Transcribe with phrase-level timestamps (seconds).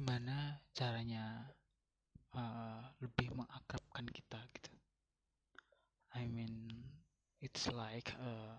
[0.00, 1.44] gimana caranya
[2.32, 4.72] uh, lebih mengakrabkan kita gitu?
[6.16, 6.72] I mean
[7.44, 8.56] it's like uh,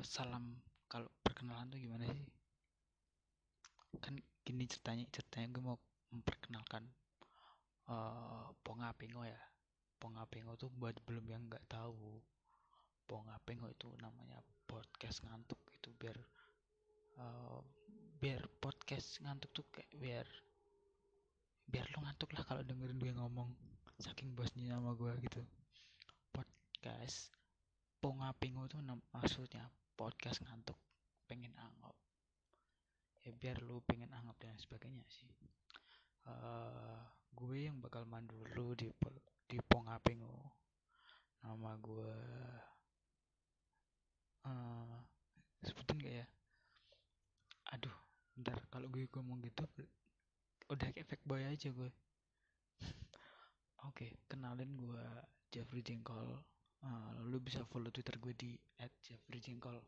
[0.00, 2.24] salam kalau perkenalan tuh gimana sih?
[4.00, 5.76] Kan gini ceritanya ceritanya gue mau
[6.08, 6.88] memperkenalkan
[7.92, 9.36] uh, Ponga Pengo ya.
[10.00, 12.16] Ponga Pengo tuh buat belum yang nggak tahu
[13.04, 16.16] Ponga Pengo itu namanya podcast ngantuk itu biar
[17.20, 17.60] uh,
[18.18, 20.26] biar podcast ngantuk tuh kayak biar
[21.70, 23.46] biar lo ngantuk lah kalau dengerin gue ngomong
[24.02, 25.42] saking bosnya sama gue gitu.
[26.34, 27.30] Podcast
[28.02, 28.82] Ponga Pengo tuh
[29.14, 30.74] maksudnya podcast ngantuk
[31.30, 31.94] pengen anggap.
[33.22, 35.30] Ya biar lu pengen anggap dan sebagainya sih.
[36.26, 36.98] Uh,
[37.38, 38.90] gue yang bakal mandu lu di
[39.46, 40.58] di Pongapengo
[41.38, 42.14] nama gue
[44.42, 44.98] uh,
[45.62, 46.26] sebutin gak ya
[47.72, 47.96] aduh
[48.40, 49.66] ntar kalau gue ngomong gitu
[50.70, 51.90] udah kayak fake boy aja gue.
[53.90, 55.02] Oke okay, kenalin gue
[55.50, 56.38] Jeffrey Jengkol.
[56.78, 58.54] Uh, lu bisa follow twitter gue di
[59.02, 59.82] @jeffreyjengkol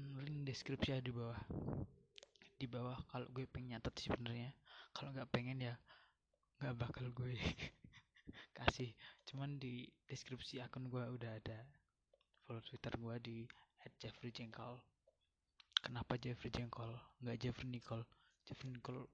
[0.00, 1.36] hmm, link deskripsi di bawah.
[2.56, 4.48] Di bawah kalau gue pengen nyatet sih sebenarnya.
[4.96, 5.76] Kalau nggak pengen ya
[6.64, 7.36] nggak bakal gue
[8.56, 8.96] kasih.
[9.28, 11.60] Cuman di deskripsi akun gue udah ada
[12.48, 13.36] follow twitter gue di
[14.00, 14.80] @jeffreyjengkol
[15.84, 16.96] kenapa Jeffrey Jengkol?
[17.20, 18.08] Nggak Jeffrey Nicole
[18.44, 19.08] Jeffrey Nicole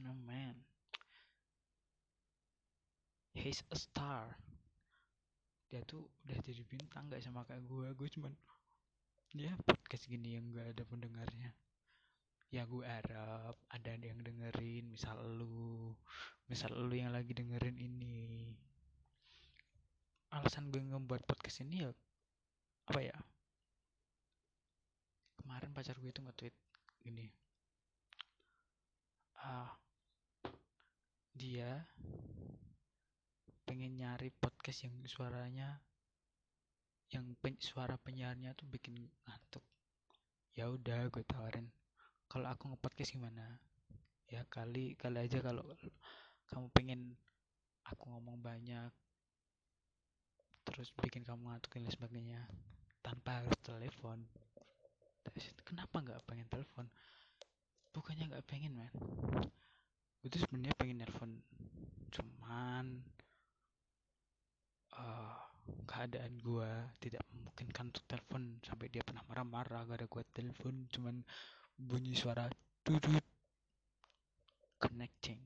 [0.00, 0.56] no man.
[3.36, 4.32] He's a star.
[5.68, 8.34] Dia tuh udah jadi bintang gak sama kayak gue gue cuman
[9.36, 11.52] ya podcast gini yang gak ada pendengarnya.
[12.50, 15.94] Ya gue harap ada yang dengerin misal lu
[16.50, 18.50] misal lu yang lagi dengerin ini.
[20.32, 21.92] Alasan gue ngebuat podcast ini ya
[22.90, 23.16] apa ya
[25.50, 26.54] kemarin pacar gue itu nge-tweet
[27.02, 27.26] gini.
[29.42, 29.74] Ah
[31.34, 31.90] dia
[33.66, 35.82] pengen nyari podcast yang suaranya
[37.10, 38.94] yang pen, suara penyiarnya tuh bikin
[39.26, 39.66] ngantuk.
[40.54, 41.66] Ya udah gue tawarin
[42.30, 43.58] kalau aku nge-podcast gimana?
[44.30, 45.66] Ya kali kali aja kalau
[46.46, 47.18] kamu pengen
[47.90, 48.94] aku ngomong banyak
[50.62, 52.40] terus bikin kamu ngantuk dan sebagainya
[53.02, 54.30] tanpa harus telepon
[56.04, 56.86] nggak pengen telepon.
[57.90, 58.92] Bukannya nggak pengen man
[60.20, 61.30] itu sebenarnya pengen telepon
[62.12, 62.84] cuman
[65.00, 65.40] uh,
[65.88, 71.24] keadaan gue tidak memungkinkan untuk telepon sampai dia pernah marah-marah gak ada gue telepon cuman
[71.80, 72.44] bunyi suara
[72.84, 73.24] dudut
[74.76, 75.40] connecting.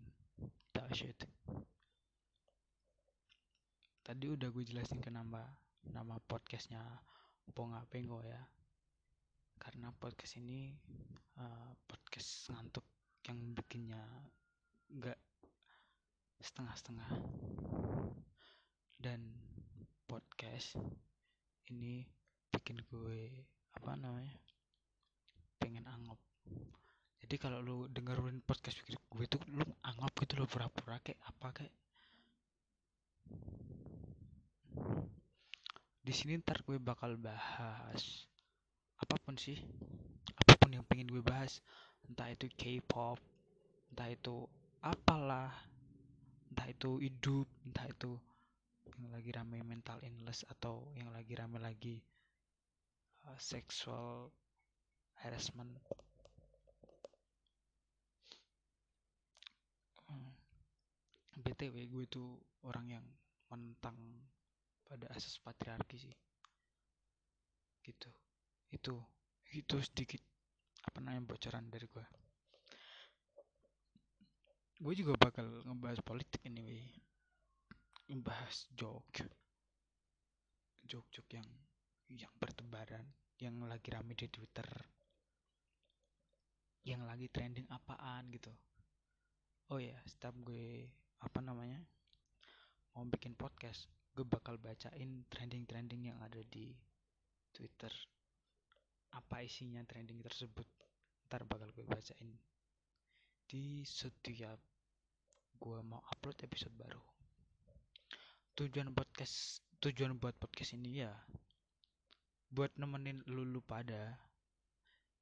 [0.75, 1.23] That shit.
[4.03, 5.43] Tadi udah gue jelasin ke nama
[5.87, 6.83] nama podcastnya
[7.55, 8.43] Ponga Pengo ya
[9.59, 10.75] karena podcast ini
[11.41, 12.85] uh, podcast ngantuk
[13.25, 14.03] yang bikinnya
[14.93, 15.19] nggak
[16.45, 17.11] setengah-setengah.
[19.01, 19.21] Dan
[20.05, 20.77] podcast
[21.73, 22.05] ini
[22.53, 23.45] bikin gue
[23.81, 24.37] apa namanya
[25.57, 26.21] pengen anggap.
[27.25, 31.75] Jadi kalau lu dengerin podcast gue tuh lu anggap gitu lo pura-pura kayak apa kayak.
[36.05, 38.29] Di sini ntar gue bakal bahas
[39.01, 39.59] apa pun sih
[40.35, 41.59] apa pun yang pengen gue bahas
[42.07, 43.19] entah itu K-pop
[43.95, 44.47] entah itu
[44.85, 45.51] apalah
[46.53, 48.13] entah itu hidup entah itu
[49.01, 51.99] yang lagi rame mental illness atau yang lagi rame lagi
[53.27, 54.31] uh, sexual
[55.25, 55.73] harassment.
[60.05, 60.31] Hmm.
[61.41, 63.07] btw gue tuh orang yang
[63.51, 63.97] menentang
[64.85, 66.17] pada asas patriarki sih.
[67.83, 68.24] Gitu
[68.75, 68.99] itu
[69.55, 70.21] itu sedikit
[70.85, 72.07] apa namanya bocoran dari gue
[74.83, 76.83] gue juga bakal ngebahas politik anyway
[78.11, 79.23] ngebahas joke
[80.85, 81.49] joke-joke yang
[82.13, 83.07] yang bertebaran
[83.43, 84.69] yang lagi rame di twitter.
[86.85, 88.53] Yang lagi trending apaan gitu.
[89.73, 90.87] Oh ya setiap gue
[91.25, 91.81] apa namanya
[92.95, 96.71] mau bikin podcast gue bakal bacain trending-trending yang ada di
[97.51, 97.91] twitter
[99.15, 100.67] apa isinya trending tersebut?
[101.31, 102.35] Ntar bakal gue bacain.
[103.47, 104.59] Di setiap
[105.63, 107.01] gue mau upload episode baru.
[108.59, 111.13] Tujuan podcast tujuan buat podcast ini ya
[112.55, 114.15] buat nemenin lulu pada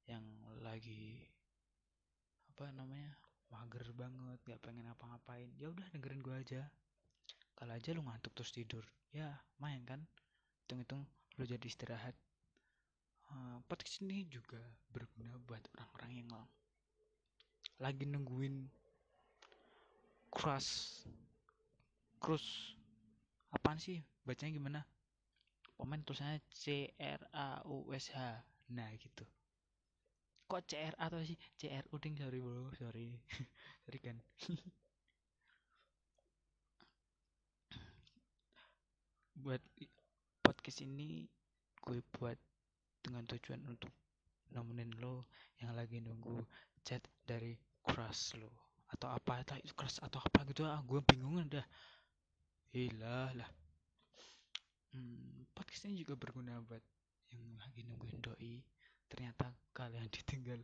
[0.05, 0.21] yang
[0.61, 1.25] lagi
[2.53, 3.17] apa namanya
[3.49, 5.49] mager banget gak pengen apa-ngapain.
[5.57, 6.61] Ya udah dengerin gue aja.
[7.53, 9.29] Kalau aja lu ngantuk terus tidur ya
[9.61, 10.01] main kan?
[10.63, 11.05] Hitung-hitung
[11.37, 12.13] lu jadi istirahat
[13.67, 14.59] podcast ini juga
[14.93, 16.29] berguna buat orang-orang yang
[17.81, 18.69] lagi nungguin
[20.33, 21.03] crush
[22.23, 22.79] crush.
[23.51, 23.99] Apaan sih?
[24.23, 24.79] Bacanya gimana?
[25.75, 28.39] Pemain tulisannya C R A U S H.
[28.71, 29.27] Nah gitu.
[30.47, 31.35] Kok C R A atau sih?
[31.59, 32.71] C R U ding sorry bro.
[32.79, 33.19] Sorry.
[33.83, 34.15] Sorry kan.
[39.43, 39.59] Buat
[40.39, 41.27] podcast ini
[41.83, 42.39] gue buat
[43.03, 43.91] dengan tujuan untuk
[44.55, 45.27] nemenin lo
[45.59, 46.39] yang lagi nunggu
[46.87, 48.49] chat dari crush lo.
[48.87, 50.63] Atau apa itu crush atau apa gitu.
[50.63, 51.65] Ah gue bingung dah.
[52.71, 53.49] Hilah lah.
[54.93, 56.81] Hmm, podcast ini juga berguna buat
[57.33, 58.61] yang lagi nungguin doi.
[59.09, 60.61] Ternyata kalian ditinggal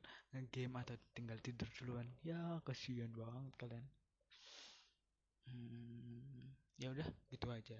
[0.50, 2.07] game atau tinggal tidur duluan.
[2.21, 3.85] Ya kasihan banget kalian.
[5.50, 7.77] Hmm, ya udah gitu aja.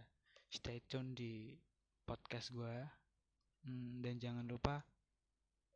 [0.50, 1.54] Stay tune di
[2.10, 2.99] podcast gue
[3.66, 4.84] hmm, dan jangan lupa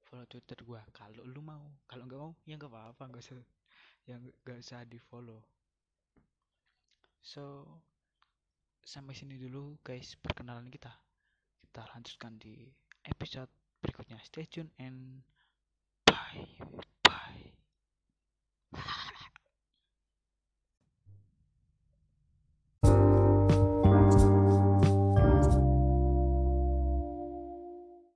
[0.03, 1.63] follow twitter gue kalau lu mau.
[1.89, 3.03] Kalau nggak mau ya nggak apa-apa.
[3.09, 3.41] Nggak usah
[4.05, 5.39] yang nggak usah di follow
[7.23, 7.63] so
[8.83, 10.91] sampai sini dulu guys perkenalan kita.
[11.63, 12.67] Kita lanjutkan di
[13.07, 13.47] episode
[13.79, 14.19] berikutnya.
[14.27, 15.23] Stay tune and